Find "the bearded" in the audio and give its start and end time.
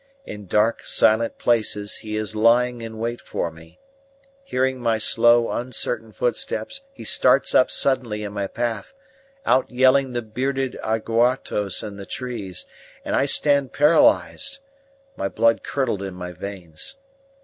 10.13-10.75